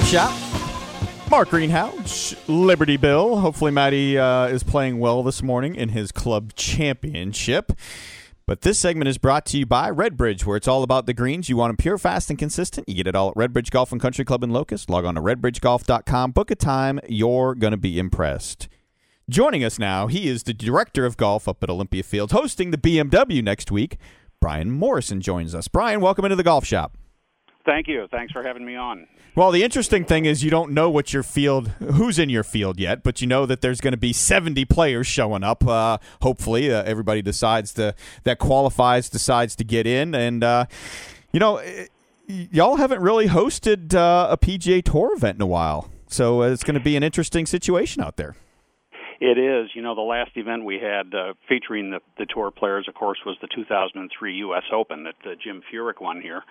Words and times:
golf 0.00 0.10
shop. 0.10 1.30
Mark 1.30 1.50
Greenhouse, 1.50 2.34
Liberty 2.48 2.96
Bill. 2.96 3.36
Hopefully, 3.36 3.70
Matty 3.70 4.18
uh, 4.18 4.46
is 4.46 4.62
playing 4.62 4.98
well 4.98 5.22
this 5.22 5.42
morning 5.42 5.74
in 5.76 5.90
his 5.90 6.10
club 6.10 6.54
championship. 6.54 7.72
But 8.46 8.62
this 8.62 8.78
segment 8.78 9.08
is 9.08 9.16
brought 9.18 9.46
to 9.46 9.58
you 9.58 9.66
by 9.66 9.90
Redbridge, 9.90 10.44
where 10.44 10.56
it's 10.56 10.66
all 10.66 10.82
about 10.82 11.06
the 11.06 11.14
greens. 11.14 11.48
You 11.48 11.56
want 11.56 11.70
them 11.70 11.76
pure, 11.76 11.98
fast, 11.98 12.30
and 12.30 12.38
consistent. 12.38 12.88
You 12.88 12.96
get 12.96 13.06
it 13.06 13.14
all 13.14 13.28
at 13.28 13.36
Redbridge 13.36 13.70
Golf 13.70 13.92
and 13.92 14.00
Country 14.00 14.24
Club 14.24 14.42
in 14.42 14.50
Locust. 14.50 14.90
Log 14.90 15.04
on 15.04 15.14
to 15.14 15.20
redbridgegolf.com. 15.20 16.32
Book 16.32 16.50
a 16.50 16.56
time. 16.56 16.98
You're 17.08 17.54
going 17.54 17.72
to 17.72 17.76
be 17.76 17.98
impressed. 17.98 18.68
Joining 19.28 19.62
us 19.62 19.78
now, 19.78 20.08
he 20.08 20.28
is 20.28 20.42
the 20.42 20.54
director 20.54 21.06
of 21.06 21.16
golf 21.16 21.46
up 21.46 21.62
at 21.62 21.70
Olympia 21.70 22.02
Fields, 22.02 22.32
hosting 22.32 22.72
the 22.72 22.78
BMW 22.78 23.42
next 23.44 23.70
week. 23.70 23.98
Brian 24.40 24.72
Morrison 24.72 25.20
joins 25.20 25.54
us. 25.54 25.68
Brian, 25.68 26.00
welcome 26.00 26.24
into 26.24 26.36
the 26.36 26.42
golf 26.42 26.64
shop. 26.64 26.96
Thank 27.64 27.88
you. 27.88 28.06
Thanks 28.10 28.32
for 28.32 28.42
having 28.42 28.64
me 28.64 28.74
on. 28.74 29.06
Well, 29.34 29.50
the 29.50 29.62
interesting 29.62 30.04
thing 30.04 30.24
is 30.24 30.42
you 30.42 30.50
don't 30.50 30.72
know 30.72 30.90
what 30.90 31.12
your 31.12 31.22
field, 31.22 31.68
who's 31.78 32.18
in 32.18 32.30
your 32.30 32.42
field 32.42 32.80
yet, 32.80 33.02
but 33.02 33.20
you 33.20 33.26
know 33.26 33.46
that 33.46 33.60
there's 33.60 33.80
going 33.80 33.92
to 33.92 33.98
be 33.98 34.12
70 34.12 34.64
players 34.64 35.06
showing 35.06 35.44
up. 35.44 35.66
Uh, 35.66 35.98
hopefully, 36.22 36.72
uh, 36.72 36.82
everybody 36.82 37.22
decides 37.22 37.72
to 37.74 37.94
that 38.24 38.38
qualifies 38.38 39.08
decides 39.08 39.54
to 39.56 39.64
get 39.64 39.86
in, 39.86 40.14
and 40.14 40.42
uh, 40.42 40.64
you 41.32 41.38
know, 41.38 41.58
eh, 41.58 41.86
y'all 42.26 42.76
haven't 42.76 43.02
really 43.02 43.28
hosted 43.28 43.94
uh, 43.94 44.28
a 44.30 44.36
PGA 44.36 44.82
Tour 44.82 45.14
event 45.14 45.36
in 45.36 45.42
a 45.42 45.46
while, 45.46 45.90
so 46.08 46.42
it's 46.42 46.64
going 46.64 46.74
to 46.74 46.80
be 46.80 46.96
an 46.96 47.02
interesting 47.02 47.46
situation 47.46 48.02
out 48.02 48.16
there. 48.16 48.34
It 49.20 49.36
is. 49.36 49.68
You 49.74 49.82
know, 49.82 49.94
the 49.94 50.00
last 50.00 50.30
event 50.36 50.64
we 50.64 50.80
had 50.80 51.14
uh, 51.14 51.34
featuring 51.46 51.90
the, 51.90 52.00
the 52.16 52.24
tour 52.24 52.50
players, 52.50 52.86
of 52.88 52.94
course, 52.94 53.18
was 53.26 53.36
the 53.42 53.48
2003 53.54 54.34
U.S. 54.36 54.62
Open 54.72 55.04
that 55.04 55.30
uh, 55.30 55.34
Jim 55.44 55.62
Furyk 55.70 56.00
won 56.00 56.22
here. 56.22 56.42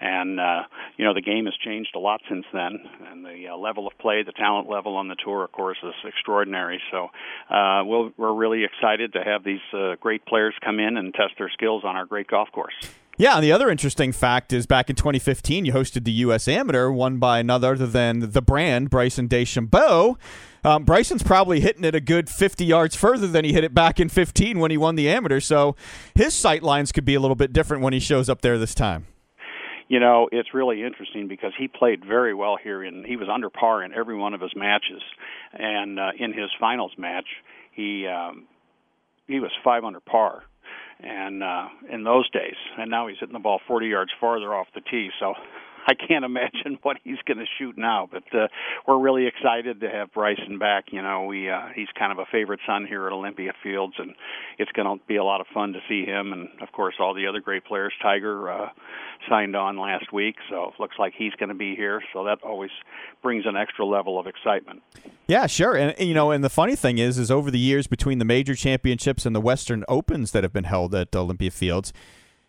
And, 0.00 0.40
uh, 0.40 0.62
you 0.96 1.04
know, 1.04 1.14
the 1.14 1.22
game 1.22 1.44
has 1.44 1.54
changed 1.64 1.90
a 1.94 2.00
lot 2.00 2.20
since 2.28 2.44
then. 2.52 2.80
And 3.12 3.24
the 3.24 3.50
uh, 3.52 3.56
level 3.56 3.86
of 3.86 3.96
play, 3.98 4.24
the 4.24 4.32
talent 4.32 4.68
level 4.68 4.96
on 4.96 5.06
the 5.06 5.14
tour, 5.24 5.44
of 5.44 5.52
course, 5.52 5.78
is 5.84 5.94
extraordinary. 6.04 6.82
So 6.90 7.10
uh, 7.48 7.84
we'll, 7.84 8.10
we're 8.16 8.34
really 8.34 8.64
excited 8.64 9.12
to 9.12 9.22
have 9.22 9.44
these 9.44 9.62
uh, 9.72 9.94
great 10.00 10.26
players 10.26 10.54
come 10.64 10.80
in 10.80 10.96
and 10.96 11.14
test 11.14 11.34
their 11.38 11.50
skills 11.50 11.84
on 11.84 11.94
our 11.94 12.06
great 12.06 12.26
golf 12.26 12.50
course. 12.50 12.74
Yeah, 13.18 13.36
and 13.36 13.42
the 13.42 13.50
other 13.50 13.70
interesting 13.70 14.12
fact 14.12 14.52
is 14.52 14.66
back 14.66 14.90
in 14.90 14.96
2015, 14.96 15.64
you 15.64 15.72
hosted 15.72 16.04
the 16.04 16.12
U.S. 16.12 16.46
Amateur, 16.48 16.90
won 16.90 17.16
by 17.16 17.40
none 17.40 17.64
other 17.64 17.86
than 17.86 18.30
the 18.32 18.42
brand, 18.42 18.90
Bryson 18.90 19.26
DeChambeau. 19.26 20.16
Um, 20.62 20.84
Bryson's 20.84 21.22
probably 21.22 21.60
hitting 21.60 21.84
it 21.84 21.94
a 21.94 22.00
good 22.00 22.28
50 22.28 22.66
yards 22.66 22.94
further 22.94 23.26
than 23.26 23.46
he 23.46 23.54
hit 23.54 23.64
it 23.64 23.72
back 23.72 23.98
in 23.98 24.10
15 24.10 24.58
when 24.58 24.70
he 24.70 24.76
won 24.76 24.96
the 24.96 25.08
amateur. 25.08 25.40
So 25.40 25.76
his 26.14 26.34
sight 26.34 26.62
lines 26.62 26.92
could 26.92 27.06
be 27.06 27.14
a 27.14 27.20
little 27.20 27.36
bit 27.36 27.54
different 27.54 27.82
when 27.82 27.94
he 27.94 28.00
shows 28.00 28.28
up 28.28 28.42
there 28.42 28.58
this 28.58 28.74
time. 28.74 29.06
You 29.88 29.98
know, 29.98 30.28
it's 30.30 30.52
really 30.52 30.82
interesting 30.82 31.26
because 31.26 31.52
he 31.56 31.68
played 31.68 32.04
very 32.04 32.34
well 32.34 32.58
here, 32.62 32.82
and 32.82 33.06
he 33.06 33.16
was 33.16 33.28
under 33.32 33.48
par 33.48 33.82
in 33.82 33.94
every 33.94 34.16
one 34.16 34.34
of 34.34 34.42
his 34.42 34.50
matches. 34.54 35.00
And 35.52 35.98
uh, 35.98 36.10
in 36.18 36.34
his 36.34 36.50
finals 36.60 36.92
match, 36.98 37.28
he 37.72 38.06
um, 38.06 38.46
he 39.26 39.40
was 39.40 39.52
five 39.64 39.84
under 39.84 40.00
par 40.00 40.42
and 41.00 41.42
uh 41.42 41.68
in 41.90 42.04
those 42.04 42.28
days. 42.30 42.56
And 42.78 42.90
now 42.90 43.06
he's 43.06 43.18
hitting 43.18 43.32
the 43.32 43.38
ball 43.38 43.60
40 43.66 43.86
yards 43.86 44.10
farther 44.20 44.54
off 44.54 44.68
the 44.74 44.80
tee. 44.80 45.10
So 45.20 45.34
I 45.86 45.94
can't 45.94 46.24
imagine 46.24 46.78
what 46.82 46.98
he's 47.04 47.18
going 47.26 47.38
to 47.38 47.46
shoot 47.58 47.78
now. 47.78 48.08
But 48.10 48.24
uh, 48.36 48.48
we're 48.86 48.98
really 48.98 49.26
excited 49.26 49.80
to 49.80 49.90
have 49.90 50.12
Bryson 50.12 50.58
back. 50.58 50.86
You 50.90 51.02
know, 51.02 51.24
we 51.24 51.48
uh, 51.48 51.68
he's 51.74 51.88
kind 51.98 52.12
of 52.12 52.18
a 52.18 52.26
favorite 52.30 52.60
son 52.66 52.86
here 52.86 53.06
at 53.06 53.12
Olympia 53.12 53.52
Fields, 53.62 53.94
and 53.98 54.14
it's 54.58 54.72
going 54.72 54.98
to 54.98 55.04
be 55.06 55.16
a 55.16 55.24
lot 55.24 55.40
of 55.40 55.46
fun 55.54 55.72
to 55.72 55.80
see 55.88 56.04
him. 56.04 56.32
And 56.32 56.48
of 56.60 56.72
course, 56.72 56.96
all 56.98 57.14
the 57.14 57.26
other 57.26 57.40
great 57.40 57.64
players. 57.64 57.92
Tiger 58.02 58.50
uh, 58.50 58.68
signed 59.28 59.54
on 59.54 59.78
last 59.78 60.12
week, 60.12 60.36
so 60.50 60.72
it 60.74 60.80
looks 60.80 60.96
like 60.98 61.14
he's 61.16 61.32
going 61.34 61.48
to 61.48 61.54
be 61.54 61.74
here. 61.76 62.02
So 62.12 62.24
that 62.24 62.42
always 62.42 62.70
brings 63.22 63.46
an 63.46 63.56
extra 63.56 63.86
level 63.86 64.18
of 64.18 64.26
excitement. 64.26 64.82
Yeah, 65.26 65.46
sure. 65.46 65.76
And 65.76 65.94
you 65.98 66.14
know, 66.14 66.30
and 66.30 66.42
the 66.42 66.50
funny 66.50 66.76
thing 66.76 66.98
is, 66.98 67.18
is 67.18 67.30
over 67.30 67.50
the 67.50 67.58
years 67.58 67.86
between 67.86 68.18
the 68.18 68.24
major 68.24 68.54
championships 68.54 69.26
and 69.26 69.34
the 69.34 69.40
Western 69.40 69.84
Opens 69.88 70.32
that 70.32 70.42
have 70.42 70.52
been 70.52 70.64
held 70.64 70.94
at 70.94 71.14
Olympia 71.14 71.50
Fields 71.50 71.92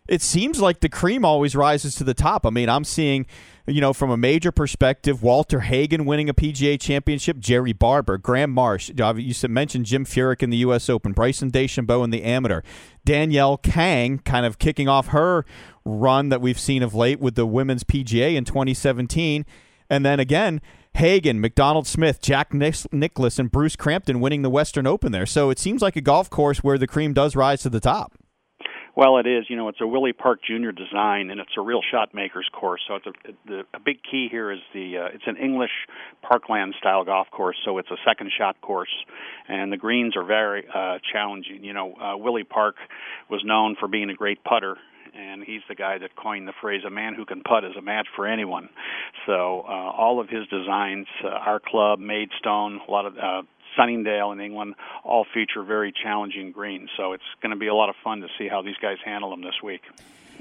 it 0.08 0.22
seems 0.22 0.60
like 0.60 0.80
the 0.80 0.88
cream 0.88 1.24
always 1.24 1.54
rises 1.54 1.94
to 1.96 2.04
the 2.04 2.14
top. 2.14 2.46
I 2.46 2.50
mean, 2.50 2.68
I'm 2.68 2.84
seeing, 2.84 3.26
you 3.66 3.80
know, 3.80 3.92
from 3.92 4.10
a 4.10 4.16
major 4.16 4.50
perspective, 4.50 5.22
Walter 5.22 5.60
Hagen 5.60 6.06
winning 6.06 6.28
a 6.28 6.34
PGA 6.34 6.80
championship, 6.80 7.38
Jerry 7.38 7.74
Barber, 7.74 8.16
Graham 8.16 8.50
Marsh. 8.50 8.90
You 8.96 9.48
mentioned 9.48 9.86
Jim 9.86 10.04
Furyk 10.06 10.42
in 10.42 10.50
the 10.50 10.56
U.S. 10.58 10.88
Open, 10.88 11.12
Bryson 11.12 11.50
DeChambeau 11.50 12.02
in 12.02 12.10
the 12.10 12.24
Amateur, 12.24 12.62
Danielle 13.04 13.58
Kang 13.58 14.18
kind 14.20 14.46
of 14.46 14.58
kicking 14.58 14.88
off 14.88 15.08
her 15.08 15.44
run 15.84 16.30
that 16.30 16.40
we've 16.40 16.58
seen 16.58 16.82
of 16.82 16.94
late 16.94 17.20
with 17.20 17.34
the 17.34 17.46
Women's 17.46 17.84
PGA 17.84 18.34
in 18.34 18.44
2017. 18.44 19.44
And 19.90 20.04
then 20.04 20.20
again, 20.20 20.60
Hagen, 20.94 21.40
Macdonald 21.40 21.86
Smith, 21.86 22.20
Jack 22.20 22.52
Nicklaus, 22.52 23.38
and 23.38 23.50
Bruce 23.50 23.76
Crampton 23.76 24.20
winning 24.20 24.42
the 24.42 24.50
Western 24.50 24.86
Open 24.86 25.12
there. 25.12 25.26
So 25.26 25.50
it 25.50 25.58
seems 25.58 25.82
like 25.82 25.96
a 25.96 26.00
golf 26.00 26.28
course 26.28 26.58
where 26.64 26.78
the 26.78 26.86
cream 26.86 27.12
does 27.12 27.36
rise 27.36 27.62
to 27.62 27.70
the 27.70 27.80
top. 27.80 28.14
Well, 28.98 29.18
it 29.18 29.28
is. 29.28 29.44
You 29.48 29.54
know, 29.54 29.68
it's 29.68 29.80
a 29.80 29.86
Willie 29.86 30.12
Park 30.12 30.40
Jr. 30.42 30.72
design, 30.72 31.30
and 31.30 31.38
it's 31.38 31.52
a 31.56 31.60
real 31.60 31.82
shot 31.88 32.12
maker's 32.14 32.50
course. 32.52 32.80
So 32.88 32.96
it's 32.96 33.06
a, 33.06 33.12
the, 33.46 33.60
a 33.72 33.78
big 33.78 33.98
key 34.02 34.26
here 34.28 34.50
is 34.50 34.58
the 34.74 34.98
uh, 34.98 35.14
it's 35.14 35.22
an 35.28 35.36
English 35.36 35.70
parkland 36.20 36.74
style 36.80 37.04
golf 37.04 37.28
course. 37.30 37.56
So 37.64 37.78
it's 37.78 37.92
a 37.92 37.96
second 38.04 38.32
shot 38.36 38.60
course, 38.60 38.90
and 39.46 39.70
the 39.70 39.76
greens 39.76 40.16
are 40.16 40.24
very 40.24 40.64
uh, 40.66 40.98
challenging. 41.12 41.62
You 41.62 41.74
know, 41.74 41.94
uh, 41.94 42.16
Willie 42.16 42.42
Park 42.42 42.74
was 43.30 43.40
known 43.44 43.76
for 43.78 43.86
being 43.86 44.10
a 44.10 44.14
great 44.14 44.42
putter, 44.42 44.76
and 45.14 45.44
he's 45.44 45.62
the 45.68 45.76
guy 45.76 45.98
that 45.98 46.16
coined 46.16 46.48
the 46.48 46.54
phrase 46.60 46.82
"a 46.84 46.90
man 46.90 47.14
who 47.14 47.24
can 47.24 47.42
putt 47.42 47.62
is 47.62 47.76
a 47.78 47.82
match 47.82 48.08
for 48.16 48.26
anyone." 48.26 48.68
So 49.26 49.60
uh, 49.60 49.70
all 49.70 50.18
of 50.18 50.28
his 50.28 50.44
designs, 50.48 51.06
uh, 51.22 51.28
our 51.28 51.60
club, 51.60 52.00
Maidstone, 52.00 52.80
a 52.88 52.90
lot 52.90 53.06
of 53.06 53.16
uh, 53.16 53.42
Sunningdale 53.78 54.32
in 54.32 54.40
England 54.40 54.74
all 55.04 55.24
feature 55.32 55.62
very 55.62 55.92
challenging 55.92 56.52
greens. 56.52 56.90
So 56.96 57.12
it's 57.12 57.22
going 57.40 57.50
to 57.50 57.56
be 57.56 57.68
a 57.68 57.74
lot 57.74 57.88
of 57.88 57.94
fun 58.02 58.20
to 58.20 58.28
see 58.38 58.48
how 58.48 58.62
these 58.62 58.76
guys 58.82 58.96
handle 59.04 59.30
them 59.30 59.42
this 59.42 59.62
week. 59.62 59.82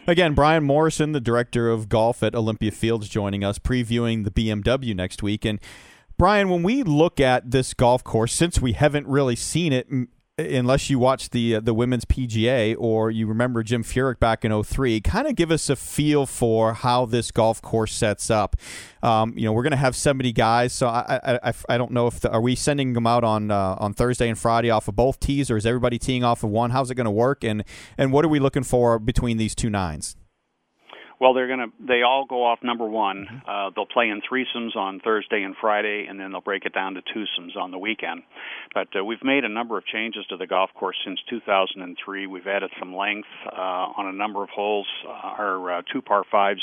Again, 0.08 0.34
Brian 0.34 0.64
Morrison, 0.64 1.12
the 1.12 1.20
director 1.20 1.70
of 1.70 1.90
golf 1.90 2.24
at 2.24 2.34
Olympia 2.34 2.72
Fields, 2.72 3.10
joining 3.10 3.44
us, 3.44 3.60
previewing 3.60 4.24
the 4.24 4.32
BMW 4.32 4.96
next 4.96 5.22
week. 5.22 5.44
And 5.44 5.60
Brian, 6.18 6.50
when 6.50 6.64
we 6.64 6.82
look 6.82 7.20
at 7.20 7.52
this 7.52 7.74
golf 7.74 8.04
course, 8.04 8.34
since 8.34 8.62
we 8.62 8.72
haven't 8.72 9.08
really 9.08 9.36
seen 9.36 9.74
it 9.74 9.88
unless 10.38 10.90
you 10.90 11.00
watch 11.00 11.32
the 11.32 11.56
uh, 11.56 11.60
the 11.60 11.74
women's 11.74 12.06
PGA 12.06 12.76
or 12.78 13.10
you 13.10 13.26
remember 13.28 13.64
Jim 13.64 13.84
Furyk 13.84 14.20
back 14.20 14.46
in 14.46 14.64
03, 14.64 15.02
kind 15.02 15.28
of 15.28 15.36
give 15.36 15.52
us 15.52 15.70
a 15.70 15.76
feel 15.76 16.26
for 16.26 16.74
how 16.74 17.06
this 17.06 17.32
golf 17.32 17.62
course 17.62 17.94
sets 17.94 18.30
up. 18.30 18.56
Um, 19.02 19.34
you 19.36 19.46
know, 19.46 19.54
we're 19.54 19.64
going 19.64 19.72
to 19.72 19.78
have 19.78 19.96
70 19.96 20.32
guys, 20.34 20.74
so 20.74 20.88
I 20.88 21.40
I, 21.44 21.54
I 21.70 21.78
don't 21.78 21.92
know 21.92 22.08
if 22.08 22.20
the, 22.20 22.32
are 22.32 22.42
we 22.42 22.56
sending 22.56 22.94
them 22.94 23.08
out 23.08 23.24
on 23.24 23.52
uh, 23.52 23.78
on 23.80 23.94
Thursday 23.94 24.30
and 24.30 24.38
Friday 24.38 24.70
off 24.70 24.88
of 24.88 24.96
both 24.96 25.20
tees, 25.20 25.50
or 25.50 25.58
is 25.58 25.66
everybody 25.66 25.98
teeing 25.98 26.24
off 26.24 26.44
of 26.44 26.50
one? 26.50 26.72
How's 26.72 26.92
it 26.92 26.96
going 26.96 27.06
to 27.06 27.12
work, 27.12 27.44
and 27.44 27.64
and 27.98 28.14
what 28.14 28.24
are 28.24 28.30
we 28.30 28.40
looking 28.40 28.64
for 28.64 29.00
between 29.00 29.38
these 29.38 29.56
two 29.56 29.70
nines? 29.70 30.16
Well, 31.20 31.34
they're 31.34 31.48
going 31.48 31.60
to. 31.60 31.72
They 31.80 32.04
all 32.04 32.26
go 32.26 32.44
off 32.44 32.60
number 32.62 32.88
one. 32.88 33.26
Mm-hmm. 33.26 33.50
Uh, 33.50 33.70
they'll 33.76 33.88
play 33.88 34.10
in 34.10 34.22
threesomes 34.22 34.76
on 34.76 35.00
Thursday 35.00 35.42
and 35.42 35.56
Friday, 35.60 36.06
and 36.08 36.20
then 36.20 36.32
they'll 36.32 36.42
break 36.42 36.66
it 36.66 36.74
down 36.74 36.94
to 36.94 37.02
twosomes 37.02 37.56
on 37.58 37.72
the 37.72 37.78
weekend. 37.78 38.22
But 38.74 38.90
uh, 38.96 39.04
we've 39.04 39.24
made 39.24 39.44
a 39.44 39.50
number 39.50 39.78
of 39.78 39.86
changes 39.86 40.26
to 40.30 40.38
the 40.38 40.46
golf 40.46 40.70
course 40.76 40.98
since 41.04 41.20
2003. 41.30 42.28
We've 42.28 42.46
added 42.46 42.70
some 42.80 42.96
length 42.96 43.28
uh, 43.46 43.60
on 43.60 44.08
a 44.08 44.14
number 44.14 44.44
of 44.44 44.50
holes. 44.50 44.88
Uh, 45.06 45.10
our 45.10 45.80
uh, 45.80 45.82
two 45.92 46.02
par 46.02 46.24
fives 46.32 46.62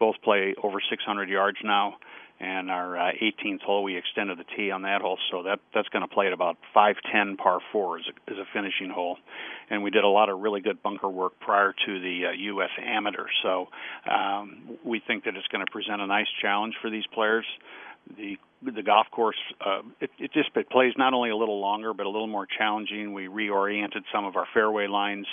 both 0.00 0.16
play 0.24 0.54
over 0.62 0.78
600 0.90 1.28
yards 1.28 1.58
now 1.62 1.96
and 2.42 2.72
our 2.72 2.98
uh, 2.98 3.12
18th 3.22 3.62
hole 3.62 3.84
we 3.84 3.96
extended 3.96 4.36
the 4.36 4.44
tee 4.56 4.72
on 4.72 4.82
that 4.82 5.00
hole, 5.00 5.18
so 5.30 5.44
that 5.44 5.60
that's 5.72 5.88
going 5.88 6.02
to 6.06 6.12
play 6.12 6.26
at 6.26 6.32
about 6.32 6.56
510 6.74 7.36
par 7.36 7.60
four 7.70 7.98
as 7.98 8.04
a, 8.28 8.32
a 8.32 8.44
finishing 8.52 8.90
hole, 8.90 9.16
and 9.70 9.82
we 9.82 9.90
did 9.90 10.02
a 10.02 10.08
lot 10.08 10.28
of 10.28 10.40
really 10.40 10.60
good 10.60 10.82
bunker 10.82 11.08
work 11.08 11.38
prior 11.38 11.72
to 11.86 12.00
the 12.00 12.26
uh, 12.26 12.32
U.S. 12.32 12.70
Amateur, 12.84 13.26
so 13.42 13.68
um, 14.10 14.76
we 14.84 15.00
think 15.06 15.24
that 15.24 15.36
it's 15.36 15.46
going 15.48 15.64
to 15.64 15.70
present 15.70 16.02
a 16.02 16.06
nice 16.06 16.26
challenge 16.42 16.74
for 16.82 16.90
these 16.90 17.06
players. 17.14 17.46
The 18.16 18.36
the 18.64 18.82
golf 18.82 19.06
course 19.10 19.36
uh, 19.64 19.82
it, 20.00 20.10
it 20.18 20.32
just 20.32 20.50
it 20.56 20.70
plays 20.70 20.92
not 20.96 21.14
only 21.14 21.30
a 21.30 21.36
little 21.36 21.60
longer 21.60 21.94
but 21.94 22.06
a 22.06 22.08
little 22.08 22.26
more 22.26 22.46
challenging. 22.46 23.12
We 23.12 23.26
reoriented 23.26 24.02
some 24.12 24.24
of 24.24 24.34
our 24.34 24.46
fairway 24.52 24.88
lines 24.88 25.26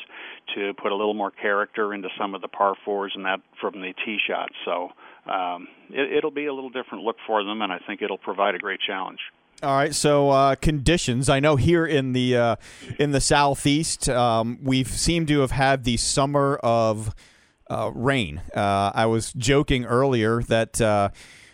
to 0.56 0.73
put 0.75 0.91
a 0.91 0.95
little 0.95 1.15
more 1.15 1.31
character 1.31 1.94
into 1.94 2.09
some 2.19 2.35
of 2.35 2.41
the 2.41 2.47
par 2.47 2.75
fours 2.85 3.13
and 3.15 3.25
that 3.25 3.41
from 3.59 3.81
the 3.81 3.94
tee 4.06 4.17
shots. 4.27 4.53
So 4.65 4.89
um, 5.25 5.68
it, 5.89 6.18
it'll 6.18 6.31
be 6.31 6.45
a 6.45 6.54
little 6.54 6.69
different 6.69 7.04
look 7.04 7.18
for 7.25 7.44
them, 7.44 7.62
and 7.62 7.71
I 7.71 7.80
think 7.86 8.01
it'll 8.01 8.18
provide 8.18 8.56
a 8.56 8.60
great 8.60 8.80
challenge. 8.86 9.19
All 9.62 9.75
right, 9.75 9.94
so 9.94 10.30
uh, 10.30 10.56
conditions. 10.56 11.27
I 11.27 11.42
know 11.42 11.57
here 11.57 11.86
in 11.86 12.13
the 12.13 12.38
uh, 12.38 12.56
in 12.98 13.12
the 13.12 13.19
southeast, 13.19 14.07
um, 14.07 14.57
we've 14.63 14.88
seemed 14.88 15.27
to 15.27 15.42
have 15.42 15.51
had 15.51 15.83
the 15.83 15.98
summer 15.98 16.56
of 16.63 17.13
uh, 17.69 17.92
rain. 17.94 18.42
Uh, 18.56 18.92
I 18.95 19.06
was 19.07 19.33
joking 19.33 19.83
earlier 19.83 20.42
that 20.44 20.80
uh, 20.80 21.10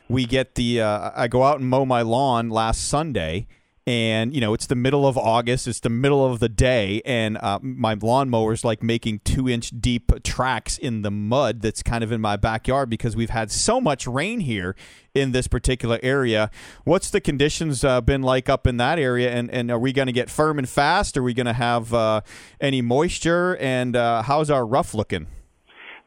we 0.08 0.26
get 0.26 0.54
the. 0.54 0.82
Uh, 0.82 1.12
I 1.16 1.28
go 1.28 1.44
out 1.44 1.60
and 1.60 1.68
mow 1.68 1.84
my 1.84 2.04
lawn 2.04 2.50
last 2.50 2.88
Sunday, 2.88 3.48
and 3.88 4.34
you 4.34 4.42
know 4.42 4.54
it's 4.54 4.66
the 4.66 4.76
middle 4.76 5.08
of 5.08 5.18
August, 5.18 5.68
it's 5.68 5.80
the 5.80 5.90
middle 5.90 6.26
of 6.26 6.40
the 6.40 6.50
day, 6.50 7.02
and 7.06 7.38
uh, 7.38 7.60
my 7.62 7.94
lawnmower's 7.94 8.66
like 8.66 8.82
making 8.82 9.20
two 9.20 9.48
inch 9.48 9.72
deep 9.80 10.12
tracks 10.24 10.78
in 10.78 11.04
the 11.04 11.12
mud 11.12 11.62
that's 11.62 11.84
kind 11.84 12.04
of 12.04 12.12
in 12.12 12.20
my 12.20 12.36
backyard 12.36 12.90
because 12.90 13.16
we've 13.16 13.30
had 13.30 13.52
so 13.52 13.80
much 13.80 14.08
rain 14.08 14.40
here 14.40 14.76
in 15.14 15.32
this 15.32 15.48
particular 15.48 16.00
area. 16.02 16.50
What's 16.84 17.10
the 17.10 17.22
conditions 17.22 17.84
uh, 17.84 18.02
been 18.02 18.24
like 18.24 18.50
up 18.50 18.66
in 18.66 18.78
that 18.78 18.98
area, 18.98 19.32
and 19.32 19.52
and 19.52 19.70
are 19.70 19.80
we 19.80 19.94
going 19.94 20.08
to 20.08 20.14
get 20.14 20.30
firm 20.30 20.58
and 20.58 20.68
fast? 20.68 21.16
Are 21.16 21.24
we 21.24 21.34
going 21.34 21.46
to 21.46 21.54
have 21.54 21.94
uh, 21.94 22.22
any 22.60 22.81
moisture? 22.81 23.56
And 23.58 23.96
uh, 23.96 24.24
how's 24.24 24.50
our 24.50 24.66
rough 24.66 24.94
looking? 24.94 25.28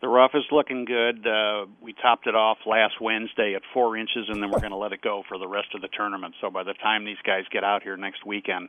The 0.00 0.06
rough 0.06 0.30
is 0.34 0.44
looking 0.52 0.84
good. 0.84 1.26
Uh, 1.26 1.66
we 1.82 1.92
topped 1.92 2.28
it 2.28 2.36
off 2.36 2.58
last 2.66 3.00
Wednesday 3.00 3.54
at 3.56 3.62
four 3.74 3.96
inches, 3.96 4.28
and 4.28 4.40
then 4.40 4.50
we're 4.50 4.60
going 4.60 4.70
to 4.70 4.76
let 4.76 4.92
it 4.92 5.02
go 5.02 5.24
for 5.28 5.38
the 5.38 5.48
rest 5.48 5.74
of 5.74 5.80
the 5.80 5.88
tournament. 5.88 6.36
So 6.40 6.50
by 6.50 6.62
the 6.62 6.74
time 6.74 7.04
these 7.04 7.18
guys 7.26 7.42
get 7.50 7.64
out 7.64 7.82
here 7.82 7.96
next 7.96 8.24
weekend, 8.24 8.68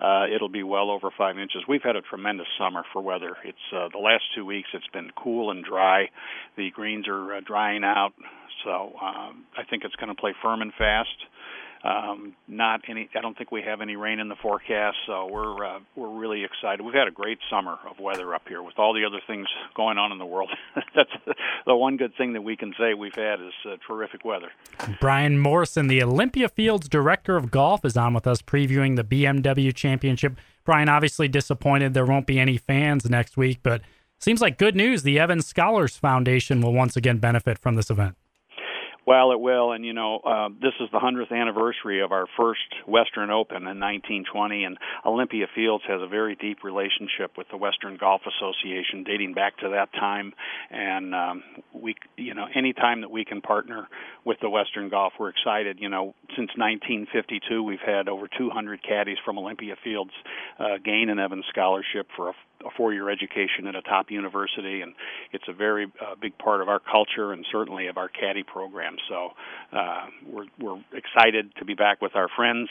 uh, 0.00 0.26
it'll 0.32 0.48
be 0.48 0.62
well 0.62 0.90
over 0.90 1.10
five 1.16 1.36
inches. 1.36 1.64
We've 1.68 1.82
had 1.82 1.96
a 1.96 2.02
tremendous 2.02 2.46
summer 2.56 2.84
for 2.92 3.02
weather. 3.02 3.36
It's 3.44 3.58
uh, 3.74 3.88
the 3.92 3.98
last 3.98 4.22
two 4.36 4.44
weeks. 4.44 4.68
It's 4.72 4.86
been 4.92 5.10
cool 5.16 5.50
and 5.50 5.64
dry. 5.64 6.10
The 6.56 6.70
greens 6.70 7.08
are 7.08 7.34
uh, 7.34 7.40
drying 7.44 7.82
out, 7.82 8.12
so 8.64 8.92
um, 9.02 9.46
I 9.56 9.64
think 9.68 9.82
it's 9.84 9.96
going 9.96 10.14
to 10.14 10.20
play 10.20 10.34
firm 10.40 10.62
and 10.62 10.72
fast. 10.78 11.08
Um, 11.84 12.34
not 12.48 12.80
any. 12.88 13.08
I 13.14 13.20
don't 13.20 13.38
think 13.38 13.52
we 13.52 13.62
have 13.62 13.80
any 13.80 13.94
rain 13.94 14.18
in 14.18 14.28
the 14.28 14.34
forecast, 14.36 14.96
so 15.06 15.28
we're 15.30 15.64
uh, 15.64 15.78
we're 15.94 16.08
really 16.08 16.42
excited. 16.42 16.84
We've 16.84 16.94
had 16.94 17.06
a 17.06 17.12
great 17.12 17.38
summer 17.48 17.78
of 17.88 18.00
weather 18.00 18.34
up 18.34 18.42
here 18.48 18.62
with 18.62 18.78
all 18.78 18.92
the 18.92 19.04
other 19.04 19.20
things 19.28 19.46
going 19.76 19.96
on 19.96 20.10
in 20.10 20.18
the 20.18 20.26
world. 20.26 20.50
That's 20.96 21.10
the 21.66 21.76
one 21.76 21.96
good 21.96 22.16
thing 22.16 22.32
that 22.32 22.42
we 22.42 22.56
can 22.56 22.74
say 22.78 22.94
we've 22.94 23.14
had 23.14 23.40
is 23.40 23.52
uh, 23.64 23.76
terrific 23.86 24.24
weather. 24.24 24.48
Brian 25.00 25.38
Morrison, 25.38 25.86
the 25.86 26.02
Olympia 26.02 26.48
Fields 26.48 26.88
director 26.88 27.36
of 27.36 27.52
golf, 27.52 27.84
is 27.84 27.96
on 27.96 28.12
with 28.12 28.26
us 28.26 28.42
previewing 28.42 28.96
the 28.96 29.04
BMW 29.04 29.72
Championship. 29.72 30.36
Brian, 30.64 30.88
obviously 30.88 31.28
disappointed 31.28 31.94
there 31.94 32.04
won't 32.04 32.26
be 32.26 32.40
any 32.40 32.56
fans 32.56 33.08
next 33.08 33.36
week, 33.36 33.60
but 33.62 33.82
seems 34.18 34.40
like 34.40 34.58
good 34.58 34.74
news. 34.74 35.04
The 35.04 35.18
Evans 35.20 35.46
Scholars 35.46 35.96
Foundation 35.96 36.60
will 36.60 36.72
once 36.72 36.96
again 36.96 37.18
benefit 37.18 37.56
from 37.56 37.76
this 37.76 37.88
event. 37.88 38.16
Well, 39.08 39.32
it 39.32 39.40
will, 39.40 39.72
and 39.72 39.86
you 39.86 39.94
know, 39.94 40.18
uh, 40.18 40.50
this 40.60 40.74
is 40.80 40.90
the 40.92 40.98
hundredth 40.98 41.32
anniversary 41.32 42.02
of 42.02 42.12
our 42.12 42.26
first 42.36 42.60
Western 42.86 43.30
Open 43.30 43.56
in 43.56 43.80
1920, 43.80 44.64
and 44.64 44.76
Olympia 45.06 45.46
Fields 45.54 45.82
has 45.88 46.02
a 46.02 46.06
very 46.06 46.36
deep 46.36 46.62
relationship 46.62 47.38
with 47.38 47.46
the 47.50 47.56
Western 47.56 47.96
Golf 47.96 48.20
Association, 48.28 49.04
dating 49.04 49.32
back 49.32 49.56
to 49.60 49.70
that 49.70 49.94
time. 49.94 50.34
And 50.70 51.14
um, 51.14 51.42
we, 51.72 51.94
you 52.18 52.34
know, 52.34 52.48
any 52.54 52.74
time 52.74 53.00
that 53.00 53.10
we 53.10 53.24
can 53.24 53.40
partner 53.40 53.88
with 54.24 54.38
the 54.40 54.50
Western 54.50 54.88
Golf, 54.88 55.12
we're 55.18 55.30
excited. 55.30 55.78
You 55.80 55.88
know, 55.88 56.14
since 56.36 56.50
1952, 56.56 57.62
we've 57.62 57.78
had 57.84 58.08
over 58.08 58.28
200 58.28 58.82
caddies 58.82 59.18
from 59.24 59.38
Olympia 59.38 59.76
Fields 59.82 60.12
uh, 60.58 60.78
gain 60.84 61.08
an 61.10 61.18
Evans 61.18 61.44
Scholarship 61.50 62.08
for 62.16 62.30
a 62.30 62.34
a 62.66 62.70
four-year 62.76 63.08
education 63.08 63.66
at 63.68 63.74
a 63.74 63.82
top 63.82 64.10
university, 64.10 64.80
and 64.80 64.94
it's 65.32 65.44
a 65.48 65.52
very 65.52 65.86
uh, 66.00 66.14
big 66.20 66.36
part 66.38 66.60
of 66.60 66.68
our 66.68 66.80
culture 66.80 67.32
and 67.32 67.46
certainly 67.52 67.86
of 67.86 67.96
our 67.96 68.08
caddy 68.08 68.42
program. 68.42 68.96
So 69.08 69.30
uh, 69.72 70.06
we're 70.26 70.46
we're 70.58 70.80
excited 70.92 71.54
to 71.58 71.64
be 71.64 71.74
back 71.74 72.02
with 72.02 72.16
our 72.16 72.28
friends 72.34 72.68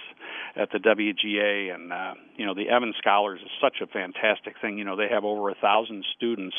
at 0.56 0.72
the 0.72 0.80
WGA, 0.80 1.74
and 1.74 1.94
uh, 1.94 2.14
you 2.36 2.46
know 2.46 2.54
the 2.54 2.70
Evans 2.70 2.96
Scholars 2.98 3.40
is 3.42 3.52
such 3.62 3.78
a 3.82 3.88
fantastic 3.88 4.56
thing. 4.62 4.78
You 4.78 4.84
know 4.84 4.98
they 4.98 5.08
have 5.10 5.24
over 5.24 5.50
a 5.50 5.56
thousand 5.56 6.04
students 6.16 6.56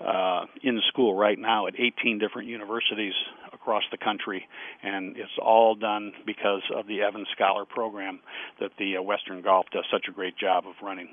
uh, 0.00 0.46
in 0.62 0.80
school 0.88 1.14
right 1.14 1.38
now 1.38 1.66
at 1.66 1.74
18 1.78 2.18
different 2.18 2.48
universities 2.48 3.14
across 3.62 3.84
the 3.90 3.98
country, 3.98 4.46
and 4.82 5.16
it's 5.16 5.30
all 5.40 5.74
done 5.74 6.12
because 6.26 6.62
of 6.74 6.86
the 6.88 7.00
Evans 7.00 7.28
Scholar 7.32 7.64
program 7.64 8.20
that 8.60 8.70
the 8.78 8.96
uh, 8.96 9.02
Western 9.02 9.40
Golf 9.40 9.66
does 9.72 9.84
such 9.90 10.06
a 10.08 10.12
great 10.12 10.36
job 10.36 10.64
of 10.66 10.74
running. 10.82 11.08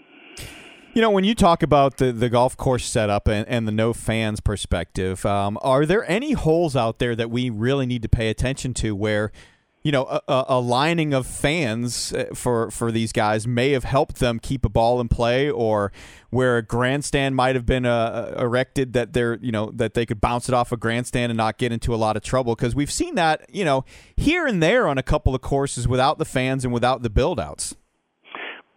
You 0.93 1.03
know, 1.03 1.11
when 1.11 1.23
you 1.23 1.35
talk 1.35 1.61
about 1.61 1.97
the, 1.97 2.11
the 2.11 2.29
golf 2.29 2.57
course 2.57 2.83
setup 2.83 3.27
and, 3.27 3.47
and 3.47 3.67
the 3.67 3.71
no 3.71 3.93
fans 3.93 4.39
perspective, 4.39 5.23
um, 5.23 5.59
are 5.61 5.85
there 5.85 6.09
any 6.09 6.31
holes 6.31 6.75
out 6.75 6.97
there 6.97 7.15
that 7.15 7.29
we 7.29 7.51
really 7.51 7.85
need 7.85 8.01
to 8.01 8.09
pay 8.09 8.29
attention 8.29 8.73
to 8.75 8.95
where, 8.95 9.31
you 9.81 9.91
know, 9.93 10.03
a, 10.27 10.45
a, 10.49 10.59
lining 10.59 11.13
of 11.13 11.25
fans 11.25 12.11
uh, 12.11 12.25
for, 12.33 12.69
for 12.69 12.91
these 12.91 13.13
guys 13.13 13.47
may 13.47 13.71
have 13.71 13.85
helped 13.85 14.17
them 14.17 14.37
keep 14.37 14.65
a 14.65 14.69
ball 14.69 14.99
in 14.99 15.07
play 15.07 15.49
or 15.49 15.91
where 16.31 16.57
a 16.57 16.61
grandstand 16.61 17.35
might 17.35 17.55
have 17.55 17.65
been 17.65 17.85
uh, 17.85 18.35
erected 18.37 18.91
that 18.93 19.13
they're, 19.13 19.37
you 19.41 19.51
know, 19.51 19.71
that 19.71 19.93
they 19.93 20.05
could 20.05 20.19
bounce 20.19 20.49
it 20.49 20.53
off 20.53 20.73
a 20.73 20.77
grandstand 20.77 21.31
and 21.31 21.37
not 21.37 21.57
get 21.57 21.71
into 21.71 21.95
a 21.95 21.97
lot 21.97 22.17
of 22.17 22.23
trouble? 22.23 22.55
Because 22.55 22.75
we've 22.75 22.91
seen 22.91 23.15
that, 23.15 23.45
you 23.49 23.63
know, 23.63 23.85
here 24.17 24.45
and 24.45 24.61
there 24.61 24.87
on 24.87 24.97
a 24.97 25.03
couple 25.03 25.33
of 25.33 25.41
courses 25.41 25.87
without 25.87 26.17
the 26.17 26.25
fans 26.25 26.65
and 26.65 26.73
without 26.73 27.01
the 27.01 27.09
build 27.09 27.39
outs. 27.39 27.75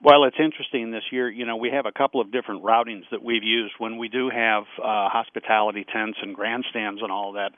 Well, 0.05 0.25
it's 0.25 0.37
interesting 0.41 0.91
this 0.91 1.05
year. 1.13 1.31
You 1.31 1.47
know, 1.47 1.57
we 1.57 1.71
have 1.71 1.87
a 1.87 1.93
couple 1.93 2.21
of 2.21 2.33
different 2.33 2.65
routings 2.65 3.05
that 3.13 3.23
we've 3.23 3.45
used. 3.45 3.75
When 3.79 3.99
we 3.99 4.09
do 4.09 4.31
have 4.31 4.65
uh, 4.79 5.09
hospitality 5.09 5.87
tents 5.93 6.19
and 6.21 6.35
grandstands 6.35 7.01
and 7.03 7.13
all 7.13 7.35
that, 7.35 7.53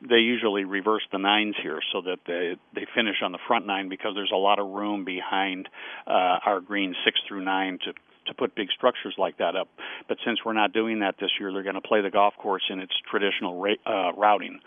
they 0.00 0.16
usually 0.16 0.64
reverse 0.64 1.02
the 1.12 1.18
nines 1.18 1.56
here 1.62 1.80
so 1.92 2.00
that 2.00 2.20
they 2.26 2.56
they 2.74 2.86
finish 2.94 3.16
on 3.22 3.32
the 3.32 3.38
front 3.46 3.66
nine 3.66 3.90
because 3.90 4.12
there's 4.14 4.32
a 4.32 4.38
lot 4.38 4.58
of 4.58 4.68
room 4.68 5.04
behind 5.04 5.68
uh, 6.06 6.40
our 6.46 6.60
green 6.62 6.94
six 7.04 7.20
through 7.28 7.44
nine 7.44 7.78
to 7.84 7.92
to 8.30 8.34
put 8.34 8.54
big 8.54 8.68
structures 8.74 9.14
like 9.18 9.36
that 9.38 9.56
up. 9.56 9.68
But 10.08 10.16
since 10.24 10.38
we're 10.44 10.54
not 10.54 10.72
doing 10.72 11.00
that 11.00 11.16
this 11.20 11.30
year, 11.38 11.52
they're 11.52 11.62
going 11.62 11.74
to 11.74 11.80
play 11.80 12.00
the 12.00 12.10
golf 12.10 12.34
course 12.38 12.62
in 12.70 12.80
its 12.80 12.92
traditional 13.10 13.60
ra- 13.60 13.82
uh, 13.84 14.12
routing. 14.16 14.60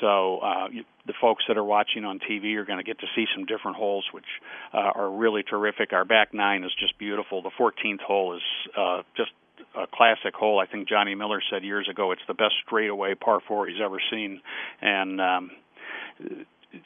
So 0.00 0.38
uh, 0.38 0.68
the 1.06 1.14
folks 1.20 1.44
that 1.48 1.58
are 1.58 1.64
watching 1.64 2.04
on 2.04 2.18
TV 2.18 2.56
are 2.56 2.64
going 2.64 2.78
to 2.78 2.84
get 2.84 2.98
to 3.00 3.06
see 3.14 3.26
some 3.34 3.44
different 3.44 3.76
holes, 3.76 4.06
which 4.12 4.24
uh, 4.72 4.92
are 4.94 5.10
really 5.10 5.42
terrific. 5.42 5.92
Our 5.92 6.04
back 6.04 6.32
nine 6.32 6.64
is 6.64 6.72
just 6.78 6.98
beautiful. 6.98 7.42
The 7.42 7.50
14th 7.58 8.00
hole 8.00 8.36
is 8.36 8.42
uh, 8.76 9.02
just 9.16 9.30
a 9.76 9.86
classic 9.92 10.34
hole. 10.34 10.60
I 10.60 10.66
think 10.66 10.88
Johnny 10.88 11.14
Miller 11.14 11.42
said 11.50 11.64
years 11.64 11.88
ago 11.90 12.12
it's 12.12 12.22
the 12.28 12.34
best 12.34 12.54
straightaway 12.64 13.14
par 13.14 13.40
four 13.46 13.66
he's 13.66 13.80
ever 13.84 13.98
seen, 14.10 14.40
and 14.80 15.20
um, 15.20 15.50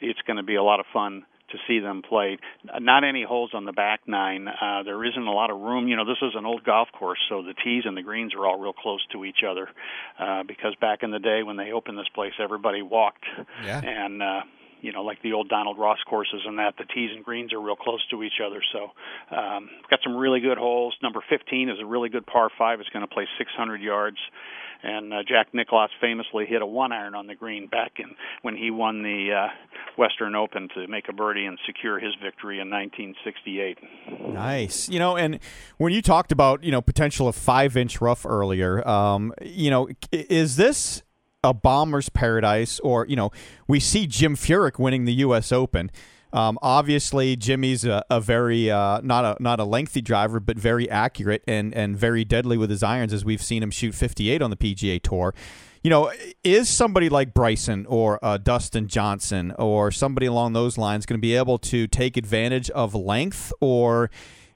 it's 0.01 0.19
going 0.25 0.37
to 0.37 0.43
be 0.43 0.55
a 0.55 0.63
lot 0.63 0.79
of 0.79 0.85
fun 0.91 1.23
to 1.53 1.57
see 1.67 1.79
them 1.79 2.01
play. 2.01 2.37
Not 2.79 3.03
any 3.03 3.23
holes 3.23 3.51
on 3.53 3.65
the 3.65 3.71
back 3.71 4.01
nine. 4.07 4.47
Uh, 4.47 4.83
there 4.83 5.03
isn't 5.05 5.27
a 5.27 5.31
lot 5.31 5.49
of 5.49 5.59
room. 5.59 5.87
You 5.87 5.95
know, 5.95 6.05
this 6.05 6.21
is 6.21 6.33
an 6.35 6.45
old 6.45 6.63
golf 6.63 6.89
course, 6.91 7.19
so 7.29 7.41
the 7.41 7.53
tees 7.63 7.83
and 7.85 7.95
the 7.95 8.01
greens 8.01 8.33
are 8.35 8.45
all 8.45 8.59
real 8.59 8.73
close 8.73 9.01
to 9.13 9.23
each 9.23 9.43
other. 9.49 9.69
Uh, 10.19 10.43
because 10.43 10.75
back 10.81 11.03
in 11.03 11.11
the 11.11 11.19
day 11.19 11.43
when 11.43 11.55
they 11.55 11.71
opened 11.71 11.97
this 11.97 12.09
place, 12.13 12.33
everybody 12.39 12.81
walked. 12.81 13.23
Yeah. 13.63 13.79
And 13.79 14.21
uh, 14.21 14.41
you 14.83 14.91
know, 14.91 15.01
like 15.03 15.21
the 15.23 15.33
old 15.33 15.49
Donald 15.49 15.79
Ross 15.79 15.99
courses 16.07 16.41
and 16.45 16.59
that, 16.59 16.75
the 16.77 16.85
tees 16.85 17.09
and 17.15 17.23
greens 17.23 17.53
are 17.53 17.61
real 17.61 17.75
close 17.75 18.05
to 18.11 18.21
each 18.21 18.39
other. 18.45 18.61
So, 18.71 18.91
um, 19.35 19.69
got 19.89 19.99
some 20.03 20.15
really 20.15 20.41
good 20.41 20.57
holes. 20.57 20.95
Number 21.01 21.23
15 21.27 21.69
is 21.69 21.77
a 21.81 21.85
really 21.85 22.09
good 22.09 22.25
par 22.27 22.49
five. 22.57 22.79
It's 22.79 22.89
going 22.89 23.07
to 23.07 23.13
play 23.13 23.25
600 23.37 23.81
yards 23.81 24.17
and 24.83 25.13
uh, 25.13 25.23
Jack 25.25 25.53
Nicklaus 25.53 25.89
famously 26.01 26.45
hit 26.45 26.61
a 26.61 26.65
one 26.65 26.91
iron 26.91 27.15
on 27.15 27.27
the 27.27 27.35
green 27.35 27.67
back 27.67 27.93
in 27.97 28.15
when 28.41 28.55
he 28.55 28.69
won 28.69 29.01
the 29.01 29.31
uh, 29.31 29.47
Western 29.97 30.35
Open 30.35 30.67
to 30.75 30.87
make 30.87 31.07
a 31.09 31.13
birdie 31.13 31.45
and 31.45 31.57
secure 31.65 31.99
his 31.99 32.13
victory 32.21 32.59
in 32.59 32.69
1968. 32.69 33.77
Nice, 34.33 34.89
you 34.89 34.99
know, 34.99 35.15
and 35.15 35.39
when 35.77 35.93
you 35.93 36.01
talked 36.01 36.31
about 36.31 36.63
you 36.63 36.71
know 36.71 36.81
potential 36.81 37.27
of 37.27 37.35
five 37.35 37.77
inch 37.77 38.01
rough 38.01 38.25
earlier, 38.25 38.85
um, 38.87 39.33
you 39.41 39.71
know, 39.71 39.87
is 40.11 40.57
this 40.57 41.01
a 41.43 41.53
bomber's 41.53 42.09
paradise, 42.09 42.79
or 42.79 43.05
you 43.07 43.15
know, 43.15 43.31
we 43.67 43.79
see 43.79 44.07
Jim 44.07 44.35
Furyk 44.35 44.79
winning 44.79 45.05
the 45.05 45.13
U.S. 45.15 45.51
Open. 45.51 45.91
Um, 46.33 46.57
obviously, 46.63 47.35
Jimmy's 47.35 47.85
a, 47.85 48.03
a 48.09 48.19
very 48.19 48.71
uh, 48.71 49.01
not 49.01 49.23
a 49.23 49.41
not 49.41 49.59
a 49.59 49.63
lengthy 49.63 50.01
driver, 50.01 50.39
but 50.39 50.57
very 50.57 50.89
accurate 50.89 51.43
and 51.47 51.73
and 51.75 51.95
very 51.95 52.25
deadly 52.25 52.57
with 52.57 52.71
his 52.71 52.81
irons, 52.81 53.13
as 53.13 53.23
we've 53.23 53.43
seen 53.43 53.61
him 53.61 53.69
shoot 53.69 53.93
58 53.93 54.41
on 54.41 54.49
the 54.49 54.57
PGA 54.57 55.01
Tour. 55.01 55.35
You 55.83 55.89
know, 55.89 56.11
is 56.43 56.69
somebody 56.69 57.09
like 57.09 57.33
Bryson 57.33 57.85
or 57.87 58.17
uh, 58.23 58.37
Dustin 58.37 58.87
Johnson 58.87 59.53
or 59.59 59.91
somebody 59.91 60.25
along 60.25 60.53
those 60.53 60.77
lines 60.77 61.05
going 61.05 61.19
to 61.19 61.21
be 61.21 61.35
able 61.35 61.57
to 61.59 61.87
take 61.87 62.15
advantage 62.17 62.69
of 62.71 62.95
length, 62.95 63.53
or 63.59 64.09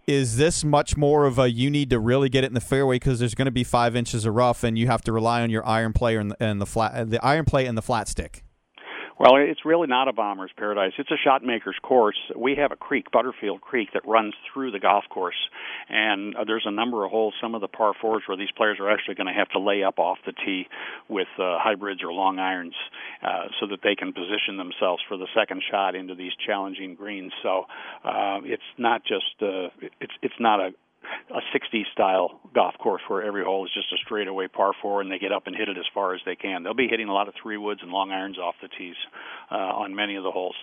is 0.08 0.38
this 0.38 0.64
much 0.64 0.96
more 0.96 1.26
of 1.26 1.38
a 1.38 1.52
you 1.52 1.70
need 1.70 1.90
to 1.90 2.00
really 2.00 2.30
get 2.30 2.46
it 2.46 2.48
in 2.48 2.54
the 2.54 2.62
fairway 2.62 2.96
because 2.96 3.20
there's 3.20 3.36
going 3.36 3.46
to 3.46 3.52
be 3.52 3.64
five 3.64 3.96
inches 3.96 4.26
of 4.26 4.34
rough 4.34 4.64
and 4.64 4.78
you 4.78 4.88
have 4.88 5.02
to 5.02 5.12
rely 5.12 5.42
on 5.42 5.50
your 5.50 5.68
iron 5.68 5.92
play 5.92 6.16
and 6.16 6.32
the, 6.62 6.66
flat 6.66 7.10
the 7.10 7.24
iron 7.24 7.44
play 7.44 7.66
and 7.66 7.78
the 7.78 7.82
flat 7.82 8.08
stick? 8.08 8.44
Well, 9.20 9.38
it's 9.38 9.66
really 9.66 9.88
not 9.88 10.08
a 10.08 10.14
bomber's 10.14 10.52
paradise. 10.56 10.94
It's 11.00 11.10
a 11.10 11.18
shot 11.24 11.44
maker's 11.44 11.78
course. 11.82 12.18
We 12.36 12.56
have 12.56 12.72
a 12.72 12.76
creek, 12.76 13.12
Butterfield 13.12 13.62
Creek, 13.62 13.90
that 13.94 14.08
runs 14.08 14.36
through 14.54 14.72
the 14.72 14.80
golf 14.80 15.06
course, 15.10 15.36
and 15.90 16.36
uh, 16.36 16.44
there's 16.46 16.66
a 16.68 16.72
number 16.72 17.04
of 17.04 17.10
holes, 17.10 17.34
some 17.42 17.56
of 17.56 17.62
the 17.62 17.68
par 17.68 17.94
fours, 18.00 18.22
where 18.28 18.38
these 18.38 18.52
players 18.56 18.78
are 18.80 18.92
actually 18.92 19.16
going 19.16 19.26
to 19.26 19.34
have 19.34 19.50
to 19.50 19.60
lay 19.60 19.84
up 19.84 19.98
off 19.98 20.20
the 20.28 20.34
tee 20.34 20.68
with 21.10 21.28
uh, 21.40 21.58
hybrids 21.58 22.04
or 22.04 22.14
long 22.14 22.38
irons, 22.38 22.76
uh, 23.24 23.48
so 23.60 23.66
that 23.66 23.80
they 23.84 23.96
can 23.96 24.14
position 24.14 24.58
themselves 24.58 25.02
for 25.08 25.18
the 25.18 25.28
second 25.36 25.64
shot 25.72 25.96
into 25.96 26.14
these 26.14 26.34
challenging 26.46 26.94
greens. 26.94 27.32
So 27.42 27.66
uh, 28.04 28.42
it's 28.44 28.62
not 28.78 29.02
just 29.04 29.42
uh, 29.42 29.70
it's 30.00 30.14
it's 30.22 30.40
not 30.40 30.60
a 30.60 30.70
a 31.32 31.40
60 31.54 31.86
style 31.92 32.40
golf 32.54 32.76
course 32.80 33.02
where 33.08 33.24
every 33.24 33.44
hole 33.44 33.66
is 33.66 33.72
just 33.74 33.92
a 33.94 33.98
straightaway 34.06 34.48
par 34.48 34.72
four 34.82 35.02
and 35.02 35.12
they 35.12 35.20
get 35.20 35.32
up 35.32 35.48
and 35.48 35.56
hit 35.56 35.70
it 35.70 35.78
as 35.78 35.86
far 35.94 36.14
as 36.14 36.22
they 36.26 36.36
can. 36.36 36.64
They'll 36.64 36.74
be 36.74 36.88
hitting 36.88 37.10
a 37.10 37.14
lot 37.14 37.28
of 37.28 37.34
three 37.42 37.58
woods 37.58 37.82
and 37.84 37.92
long 37.92 38.12
irons 38.12 38.38
off 38.38 38.56
the 38.62 38.70
tees 38.70 38.96
uh, 39.52 39.56
on 39.56 39.96
many 39.96 40.16
of 40.16 40.24
the 40.24 40.32
holes. 40.32 40.56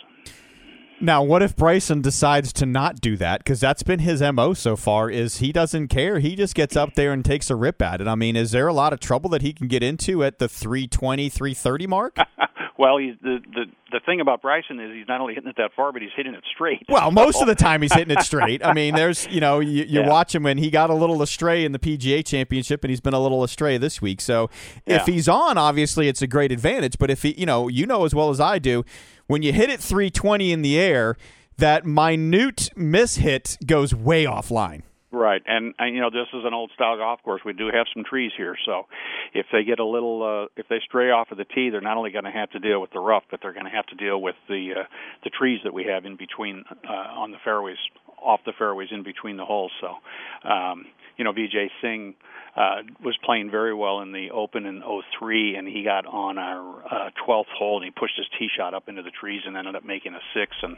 Now, 1.00 1.22
what 1.22 1.42
if 1.42 1.56
Bryson 1.56 2.02
decides 2.02 2.52
to 2.54 2.66
not 2.66 3.00
do 3.00 3.16
that? 3.16 3.40
Because 3.40 3.60
that's 3.60 3.82
been 3.82 3.98
his 3.98 4.22
mo 4.22 4.54
so 4.54 4.76
far. 4.76 5.10
Is 5.10 5.38
he 5.38 5.52
doesn't 5.52 5.88
care. 5.88 6.20
He 6.20 6.36
just 6.36 6.54
gets 6.54 6.76
up 6.76 6.94
there 6.94 7.12
and 7.12 7.24
takes 7.24 7.50
a 7.50 7.56
rip 7.56 7.82
at 7.82 8.00
it. 8.00 8.06
I 8.06 8.14
mean, 8.14 8.36
is 8.36 8.52
there 8.52 8.68
a 8.68 8.72
lot 8.72 8.92
of 8.92 9.00
trouble 9.00 9.28
that 9.30 9.42
he 9.42 9.52
can 9.52 9.66
get 9.66 9.82
into 9.82 10.22
at 10.22 10.38
the 10.38 10.48
320, 10.48 11.28
330 11.28 11.86
mark? 11.88 12.16
well, 12.76 12.98
he's, 12.98 13.14
the 13.22 13.38
the 13.54 13.64
the 13.92 14.00
thing 14.04 14.20
about 14.20 14.42
Bryson 14.42 14.80
is 14.80 14.92
he's 14.92 15.06
not 15.08 15.20
only 15.20 15.34
hitting 15.34 15.48
it 15.48 15.56
that 15.58 15.70
far, 15.76 15.92
but 15.92 16.02
he's 16.02 16.10
hitting 16.16 16.34
it 16.34 16.42
straight. 16.52 16.84
Well, 16.88 17.10
most 17.12 17.40
of 17.40 17.46
the 17.46 17.54
time 17.54 17.82
he's 17.82 17.92
hitting 17.92 18.16
it 18.16 18.22
straight. 18.24 18.64
I 18.64 18.72
mean, 18.72 18.94
there's 18.94 19.26
you 19.30 19.40
know 19.40 19.60
you, 19.60 19.84
you 19.84 20.00
Yeah. 20.00 20.08
watch 20.08 20.34
him 20.34 20.42
when 20.42 20.58
he 20.58 20.70
got 20.70 20.90
a 20.90 20.94
little 20.94 21.22
astray 21.22 21.64
in 21.64 21.72
the 21.72 21.78
PGA 21.78 22.24
Championship, 22.26 22.82
and 22.82 22.90
he's 22.90 23.00
been 23.00 23.14
a 23.14 23.20
little 23.20 23.44
astray 23.44 23.78
this 23.78 24.02
week. 24.02 24.20
So 24.20 24.50
if 24.86 25.06
Yeah. 25.06 25.14
he's 25.14 25.28
on, 25.28 25.56
obviously 25.56 26.08
it's 26.08 26.22
a 26.22 26.26
great 26.26 26.50
advantage. 26.52 26.98
But 26.98 27.10
if 27.10 27.22
he, 27.22 27.34
you 27.38 27.46
know, 27.46 27.68
you 27.68 27.86
know 27.86 28.04
as 28.04 28.14
well 28.14 28.30
as 28.30 28.40
I 28.40 28.58
do, 28.58 28.84
when 29.28 29.42
you 29.42 29.52
hit 29.52 29.70
it 29.70 29.80
320 29.80 30.50
in 30.52 30.62
the 30.62 30.78
air, 30.78 31.16
that 31.58 31.86
minute 31.86 32.70
mishit 32.76 33.64
goes 33.66 33.94
way 33.94 34.24
offline. 34.24 34.82
Right, 35.14 35.42
and, 35.46 35.74
and 35.78 35.94
you 35.94 36.00
know 36.00 36.10
this 36.10 36.26
is 36.34 36.42
an 36.44 36.52
old 36.52 36.72
style 36.74 36.96
golf 36.96 37.22
course. 37.22 37.40
We 37.46 37.52
do 37.52 37.66
have 37.72 37.86
some 37.94 38.02
trees 38.02 38.32
here, 38.36 38.56
so 38.66 38.86
if 39.32 39.46
they 39.52 39.62
get 39.62 39.78
a 39.78 39.84
little, 39.84 40.24
uh, 40.24 40.48
if 40.56 40.66
they 40.68 40.80
stray 40.84 41.12
off 41.12 41.30
of 41.30 41.38
the 41.38 41.44
tee, 41.44 41.70
they're 41.70 41.80
not 41.80 41.96
only 41.96 42.10
going 42.10 42.24
to 42.24 42.32
have 42.32 42.50
to 42.50 42.58
deal 42.58 42.80
with 42.80 42.90
the 42.90 42.98
rough, 42.98 43.22
but 43.30 43.38
they're 43.40 43.52
going 43.52 43.64
to 43.64 43.70
have 43.70 43.86
to 43.86 43.94
deal 43.94 44.20
with 44.20 44.34
the 44.48 44.70
uh, 44.80 44.82
the 45.22 45.30
trees 45.30 45.60
that 45.62 45.72
we 45.72 45.84
have 45.84 46.04
in 46.04 46.16
between 46.16 46.64
uh, 46.68 46.92
on 46.92 47.30
the 47.30 47.36
fairways, 47.44 47.76
off 48.20 48.40
the 48.44 48.52
fairways 48.58 48.88
in 48.90 49.04
between 49.04 49.36
the 49.36 49.44
holes. 49.44 49.70
So, 49.80 50.50
um, 50.50 50.86
you 51.16 51.22
know, 51.22 51.32
Vijay 51.32 51.68
Singh 51.80 52.14
uh, 52.56 52.82
was 53.00 53.16
playing 53.24 53.52
very 53.52 53.72
well 53.72 54.00
in 54.00 54.10
the 54.10 54.32
Open 54.32 54.66
in 54.66 54.82
'03, 54.82 55.54
and 55.54 55.68
he 55.68 55.84
got 55.84 56.06
on 56.06 56.38
our 56.38 56.84
uh, 56.86 57.10
12th 57.24 57.54
hole 57.56 57.76
and 57.76 57.84
he 57.84 57.92
pushed 57.92 58.16
his 58.16 58.26
tee 58.36 58.48
shot 58.56 58.74
up 58.74 58.88
into 58.88 59.02
the 59.02 59.12
trees 59.12 59.42
and 59.46 59.56
ended 59.56 59.76
up 59.76 59.84
making 59.84 60.14
a 60.14 60.20
six 60.34 60.56
and 60.60 60.76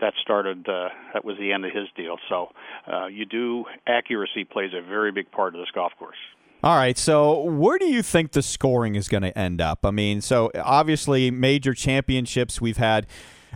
that 0.00 0.14
started 0.20 0.68
uh, 0.68 0.88
that 1.14 1.24
was 1.24 1.36
the 1.38 1.52
end 1.52 1.64
of 1.64 1.72
his 1.72 1.88
deal. 1.96 2.16
So 2.28 2.48
uh, 2.90 3.06
you 3.06 3.24
do 3.24 3.64
accuracy 3.86 4.44
plays 4.44 4.72
a 4.74 4.82
very 4.82 5.12
big 5.12 5.30
part 5.30 5.54
of 5.54 5.60
this 5.60 5.70
golf 5.74 5.92
course. 5.98 6.16
All 6.64 6.76
right, 6.76 6.96
so 6.96 7.42
where 7.42 7.76
do 7.76 7.86
you 7.86 8.02
think 8.02 8.32
the 8.32 8.42
scoring 8.42 8.94
is 8.94 9.08
going 9.08 9.24
to 9.24 9.36
end 9.36 9.60
up? 9.60 9.84
I 9.84 9.90
mean, 9.90 10.20
so 10.20 10.48
obviously 10.54 11.28
major 11.28 11.74
championships 11.74 12.60
we've 12.60 12.76
had. 12.76 13.08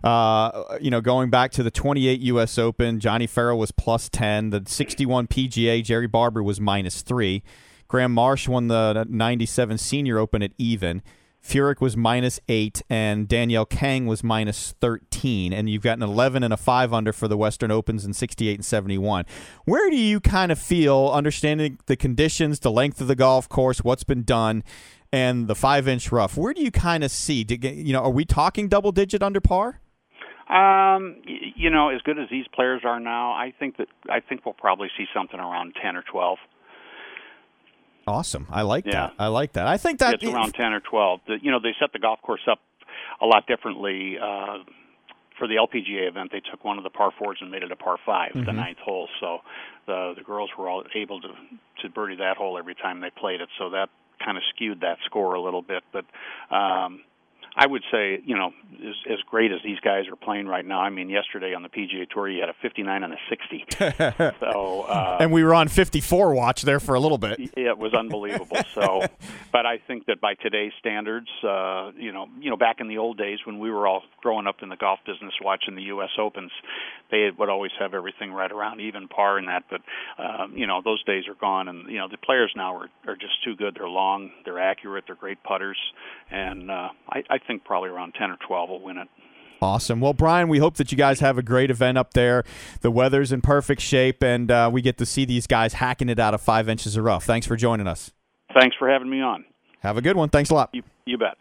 Uh, 0.02 0.76
you 0.80 0.90
know, 0.90 1.00
going 1.00 1.30
back 1.30 1.52
to 1.52 1.62
the 1.62 1.70
28 1.70 2.20
U.S. 2.20 2.58
Open, 2.58 2.98
Johnny 2.98 3.26
Farrell 3.26 3.58
was 3.58 3.70
plus 3.70 4.08
10. 4.08 4.50
The 4.50 4.62
61 4.66 5.28
PGA, 5.28 5.82
Jerry 5.84 6.08
Barber 6.08 6.42
was 6.42 6.60
minus 6.60 7.02
three. 7.02 7.42
Graham 7.88 8.12
Marsh 8.12 8.48
won 8.48 8.68
the 8.68 9.06
97 9.08 9.78
Senior 9.78 10.18
Open 10.18 10.42
at 10.42 10.50
even. 10.58 11.02
Furyk 11.46 11.80
was 11.80 11.96
minus 11.96 12.40
eight, 12.48 12.82
and 12.90 13.28
Danielle 13.28 13.66
Kang 13.66 14.06
was 14.06 14.24
minus 14.24 14.74
13. 14.80 15.52
And 15.52 15.70
you've 15.70 15.82
got 15.82 15.96
an 15.96 16.02
11 16.02 16.42
and 16.42 16.52
a 16.52 16.56
5 16.56 16.92
under 16.92 17.12
for 17.12 17.28
the 17.28 17.36
Western 17.36 17.70
Opens 17.70 18.04
in 18.04 18.12
68 18.12 18.54
and 18.56 18.64
71. 18.64 19.24
Where 19.64 19.88
do 19.90 19.96
you 19.96 20.20
kind 20.20 20.50
of 20.50 20.58
feel, 20.58 21.10
understanding 21.12 21.78
the 21.86 21.96
conditions, 21.96 22.60
the 22.60 22.70
length 22.70 23.00
of 23.00 23.06
the 23.06 23.14
golf 23.14 23.48
course, 23.48 23.84
what's 23.84 24.04
been 24.04 24.24
done, 24.24 24.64
and 25.12 25.46
the 25.46 25.54
five 25.54 25.86
inch 25.86 26.10
rough, 26.10 26.36
where 26.36 26.52
do 26.52 26.62
you 26.62 26.70
kind 26.70 27.04
of 27.04 27.10
see? 27.10 27.46
You 27.48 27.92
know, 27.92 28.00
are 28.00 28.10
we 28.10 28.24
talking 28.24 28.68
double 28.68 28.92
digit 28.92 29.22
under 29.22 29.40
par? 29.40 29.80
Um, 30.48 31.16
you 31.56 31.70
know, 31.70 31.88
as 31.88 32.00
good 32.02 32.18
as 32.18 32.28
these 32.30 32.46
players 32.54 32.82
are 32.84 33.00
now, 33.00 33.32
I 33.32 33.52
think 33.58 33.78
that 33.78 33.88
I 34.08 34.20
think 34.20 34.44
we'll 34.44 34.54
probably 34.54 34.88
see 34.96 35.06
something 35.14 35.40
around 35.40 35.74
10 35.82 35.96
or 35.96 36.02
12. 36.02 36.38
Awesome. 38.06 38.46
I 38.50 38.62
like 38.62 38.86
Yeah. 38.86 38.92
that. 39.08 39.14
I 39.18 39.26
like 39.28 39.52
that. 39.54 39.66
I 39.66 39.76
think 39.78 39.98
that 39.98 40.14
it's 40.14 40.24
around 40.24 40.54
10 40.54 40.72
or 40.72 40.80
12. 40.80 41.20
The, 41.26 41.38
you 41.42 41.50
know, 41.50 41.58
they 41.60 41.74
set 41.80 41.92
the 41.92 41.98
golf 41.98 42.22
course 42.22 42.46
up 42.50 42.60
a 43.20 43.26
lot 43.26 43.46
differently. 43.46 44.18
Uh, 44.18 44.58
for 45.38 45.46
the 45.46 45.56
LPGA 45.56 46.08
event, 46.08 46.30
they 46.32 46.40
took 46.40 46.64
one 46.64 46.78
of 46.78 46.84
the 46.84 46.90
par 46.90 47.10
fours 47.18 47.38
and 47.42 47.50
made 47.50 47.62
it 47.62 47.70
a 47.70 47.76
par 47.76 47.98
5 48.06 48.32
the 48.46 48.52
ninth 48.52 48.78
hole. 48.78 49.08
So 49.20 49.40
the 49.86 50.14
the 50.16 50.22
girls 50.22 50.50
were 50.56 50.68
all 50.68 50.84
able 50.94 51.20
to 51.20 51.28
to 51.82 51.88
birdie 51.90 52.16
that 52.16 52.36
hole 52.38 52.56
every 52.58 52.74
time 52.74 53.00
they 53.00 53.10
played 53.10 53.40
it. 53.42 53.48
So 53.58 53.70
that 53.70 53.90
kind 54.24 54.38
of 54.38 54.42
skewed 54.54 54.80
that 54.80 54.96
score 55.04 55.34
a 55.34 55.40
little 55.42 55.60
bit. 55.62 55.82
But 55.92 56.06
um, 56.54 57.02
I 57.56 57.66
would 57.66 57.82
say, 57.90 58.20
you 58.24 58.36
know, 58.36 58.52
as, 58.86 58.94
as 59.10 59.18
great 59.30 59.50
as 59.50 59.60
these 59.64 59.80
guys 59.80 60.04
are 60.08 60.16
playing 60.16 60.46
right 60.46 60.64
now. 60.64 60.80
I 60.80 60.90
mean, 60.90 61.08
yesterday 61.08 61.54
on 61.54 61.62
the 61.62 61.70
PGA 61.70 62.08
Tour, 62.08 62.28
you 62.28 62.40
had 62.40 62.50
a 62.50 62.54
59 62.60 63.02
and 63.02 63.14
a 63.14 63.16
60. 63.30 63.64
so 64.40 64.82
uh, 64.82 65.16
and 65.20 65.32
we 65.32 65.42
were 65.42 65.54
on 65.54 65.68
54 65.68 66.34
watch 66.34 66.62
there 66.62 66.80
for 66.80 66.94
a 66.94 67.00
little 67.00 67.16
bit. 67.16 67.38
it 67.56 67.78
was 67.78 67.94
unbelievable. 67.94 68.58
So, 68.74 69.06
but 69.52 69.64
I 69.64 69.78
think 69.86 70.06
that 70.06 70.20
by 70.20 70.34
today's 70.34 70.72
standards, 70.78 71.28
uh, 71.42 71.92
you 71.96 72.12
know, 72.12 72.26
you 72.38 72.50
know, 72.50 72.58
back 72.58 72.80
in 72.80 72.88
the 72.88 72.98
old 72.98 73.16
days 73.16 73.38
when 73.44 73.58
we 73.58 73.70
were 73.70 73.86
all 73.86 74.02
growing 74.20 74.46
up 74.46 74.56
in 74.62 74.68
the 74.68 74.76
golf 74.76 75.00
business, 75.06 75.32
watching 75.42 75.76
the 75.76 75.82
U.S. 75.84 76.10
Opens, 76.18 76.52
they 77.10 77.30
would 77.36 77.48
always 77.48 77.72
have 77.78 77.94
everything 77.94 78.32
right 78.32 78.52
around 78.52 78.80
even 78.80 79.08
par 79.08 79.38
and 79.38 79.48
that. 79.48 79.64
But 79.70 79.80
um, 80.22 80.56
you 80.56 80.66
know, 80.66 80.82
those 80.84 81.02
days 81.04 81.24
are 81.28 81.34
gone, 81.34 81.68
and 81.68 81.90
you 81.90 81.98
know, 81.98 82.08
the 82.08 82.18
players 82.18 82.52
now 82.54 82.76
are 82.76 82.88
are 83.06 83.16
just 83.16 83.42
too 83.44 83.56
good. 83.56 83.76
They're 83.78 83.88
long, 83.88 84.30
they're 84.44 84.60
accurate, 84.60 85.04
they're 85.06 85.16
great 85.16 85.42
putters, 85.42 85.78
and 86.30 86.70
uh, 86.70 86.88
I, 87.08 87.22
I 87.30 87.38
think 87.46 87.64
probably 87.64 87.90
around 87.90 88.14
ten 88.18 88.30
or 88.30 88.36
twelve 88.46 88.70
will 88.70 88.82
win 88.82 88.98
it. 88.98 89.08
Awesome. 89.62 90.00
Well, 90.00 90.12
Brian, 90.12 90.48
we 90.48 90.58
hope 90.58 90.76
that 90.76 90.92
you 90.92 90.98
guys 90.98 91.20
have 91.20 91.38
a 91.38 91.42
great 91.42 91.70
event 91.70 91.96
up 91.96 92.12
there. 92.12 92.44
The 92.82 92.90
weather's 92.90 93.32
in 93.32 93.40
perfect 93.40 93.80
shape, 93.80 94.22
and 94.22 94.50
uh, 94.50 94.68
we 94.70 94.82
get 94.82 94.98
to 94.98 95.06
see 95.06 95.24
these 95.24 95.46
guys 95.46 95.74
hacking 95.74 96.10
it 96.10 96.18
out 96.18 96.34
of 96.34 96.42
five 96.42 96.68
inches 96.68 96.96
of 96.96 97.04
rough. 97.04 97.24
Thanks 97.24 97.46
for 97.46 97.56
joining 97.56 97.86
us. 97.86 98.12
Thanks 98.58 98.76
for 98.78 98.88
having 98.88 99.08
me 99.08 99.22
on. 99.22 99.46
Have 99.80 99.96
a 99.96 100.02
good 100.02 100.16
one. 100.16 100.28
Thanks 100.28 100.50
a 100.50 100.54
lot. 100.54 100.70
You 100.72 100.82
you 101.06 101.16
bet. 101.16 101.38